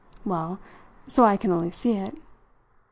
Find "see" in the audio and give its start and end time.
1.69-1.91